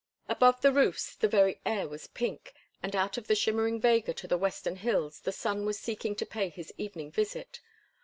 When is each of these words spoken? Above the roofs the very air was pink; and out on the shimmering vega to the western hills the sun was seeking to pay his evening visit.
Above 0.27 0.61
the 0.61 0.71
roofs 0.71 1.13
the 1.15 1.27
very 1.27 1.61
air 1.63 1.87
was 1.87 2.07
pink; 2.07 2.55
and 2.81 2.95
out 2.95 3.19
on 3.19 3.23
the 3.25 3.35
shimmering 3.35 3.79
vega 3.79 4.15
to 4.15 4.25
the 4.27 4.35
western 4.35 4.77
hills 4.77 5.19
the 5.19 5.31
sun 5.31 5.63
was 5.63 5.77
seeking 5.77 6.15
to 6.15 6.25
pay 6.25 6.49
his 6.49 6.73
evening 6.79 7.11
visit. 7.11 7.61